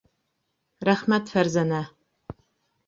Рәхмәт, 0.89 1.29
Фәрзәнә. 1.35 1.85